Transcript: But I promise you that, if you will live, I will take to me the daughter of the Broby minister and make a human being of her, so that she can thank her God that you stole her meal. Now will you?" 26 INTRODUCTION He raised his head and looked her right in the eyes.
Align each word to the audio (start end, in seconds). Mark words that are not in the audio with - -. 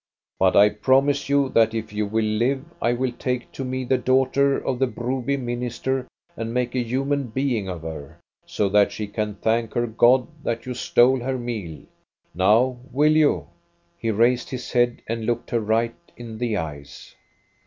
But 0.39 0.55
I 0.55 0.69
promise 0.69 1.29
you 1.29 1.49
that, 1.49 1.75
if 1.75 1.93
you 1.93 2.07
will 2.07 2.25
live, 2.25 2.65
I 2.81 2.91
will 2.93 3.11
take 3.11 3.51
to 3.51 3.63
me 3.63 3.83
the 3.85 3.99
daughter 3.99 4.57
of 4.57 4.79
the 4.79 4.87
Broby 4.87 5.37
minister 5.37 6.07
and 6.35 6.51
make 6.51 6.73
a 6.73 6.79
human 6.81 7.27
being 7.27 7.69
of 7.69 7.83
her, 7.83 8.19
so 8.43 8.67
that 8.69 8.91
she 8.91 9.05
can 9.05 9.35
thank 9.35 9.75
her 9.75 9.85
God 9.85 10.25
that 10.43 10.65
you 10.65 10.73
stole 10.73 11.19
her 11.19 11.37
meal. 11.37 11.83
Now 12.33 12.79
will 12.91 13.15
you?" 13.15 13.45
26 13.99 13.99
INTRODUCTION 13.99 13.99
He 13.99 14.09
raised 14.09 14.49
his 14.49 14.71
head 14.71 15.01
and 15.05 15.25
looked 15.27 15.51
her 15.51 15.59
right 15.59 15.93
in 16.17 16.39
the 16.39 16.57
eyes. 16.57 17.13